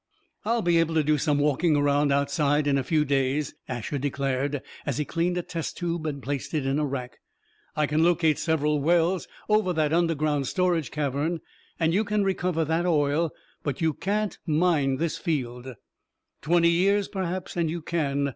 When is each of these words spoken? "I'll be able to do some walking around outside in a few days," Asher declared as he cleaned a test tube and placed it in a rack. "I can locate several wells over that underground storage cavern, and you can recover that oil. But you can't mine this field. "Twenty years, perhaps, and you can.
"I'll 0.45 0.63
be 0.63 0.79
able 0.79 0.95
to 0.95 1.03
do 1.03 1.19
some 1.19 1.37
walking 1.37 1.75
around 1.75 2.11
outside 2.11 2.65
in 2.65 2.75
a 2.75 2.83
few 2.83 3.05
days," 3.05 3.53
Asher 3.69 3.99
declared 3.99 4.63
as 4.83 4.97
he 4.97 5.05
cleaned 5.05 5.37
a 5.37 5.43
test 5.43 5.77
tube 5.77 6.07
and 6.07 6.23
placed 6.23 6.55
it 6.55 6.65
in 6.65 6.79
a 6.79 6.85
rack. 6.87 7.19
"I 7.75 7.85
can 7.85 8.03
locate 8.03 8.39
several 8.39 8.81
wells 8.81 9.27
over 9.47 9.73
that 9.73 9.93
underground 9.93 10.47
storage 10.47 10.89
cavern, 10.89 11.39
and 11.79 11.93
you 11.93 12.03
can 12.03 12.23
recover 12.23 12.65
that 12.65 12.87
oil. 12.87 13.29
But 13.61 13.79
you 13.79 13.93
can't 13.93 14.39
mine 14.47 14.97
this 14.97 15.19
field. 15.19 15.75
"Twenty 16.41 16.69
years, 16.71 17.07
perhaps, 17.07 17.55
and 17.55 17.69
you 17.69 17.83
can. 17.83 18.29